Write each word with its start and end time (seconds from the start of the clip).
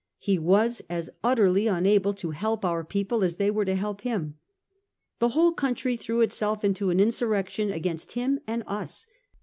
He 0.17 0.39
was 0.39 0.81
as 0.89 1.11
utterly 1.23 1.67
unable 1.67 2.15
to 2.15 2.31
help 2.31 2.65
our 2.65 2.83
people 2.83 3.23
as 3.23 3.35
they 3.35 3.51
were 3.51 3.65
to 3.65 3.75
help 3.75 4.01
him. 4.01 4.35
The 5.19 5.29
whole 5.29 5.51
country 5.51 5.95
threw 5.95 6.21
itself 6.21 6.63
into 6.63 6.89
insurrection 6.89 7.71
against 7.71 8.13
him 8.13 8.39
and 8.47 8.63
us. 8.65 9.05